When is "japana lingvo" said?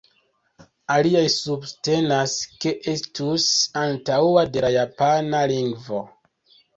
4.77-6.01